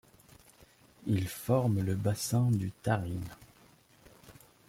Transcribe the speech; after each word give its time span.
Il 1.05 1.27
forme 1.27 1.81
le 1.81 1.93
bassin 1.93 2.49
du 2.49 2.71
Tarim. 2.71 3.21